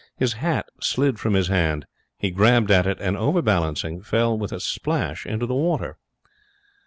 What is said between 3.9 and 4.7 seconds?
fell with a